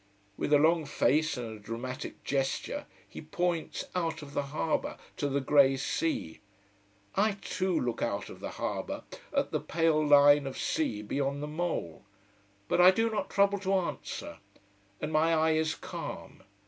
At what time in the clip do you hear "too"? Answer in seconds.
7.33-7.79